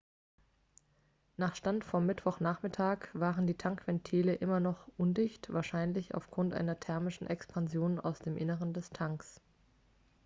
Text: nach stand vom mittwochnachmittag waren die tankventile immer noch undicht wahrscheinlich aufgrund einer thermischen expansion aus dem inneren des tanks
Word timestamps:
nach 1.37 1.55
stand 1.55 1.83
vom 1.85 2.07
mittwochnachmittag 2.07 3.09
waren 3.13 3.45
die 3.45 3.53
tankventile 3.55 4.33
immer 4.33 4.59
noch 4.59 4.87
undicht 4.97 5.53
wahrscheinlich 5.53 6.15
aufgrund 6.15 6.55
einer 6.55 6.79
thermischen 6.79 7.27
expansion 7.27 7.99
aus 7.99 8.17
dem 8.17 8.35
inneren 8.35 8.73
des 8.73 8.89
tanks 8.89 9.41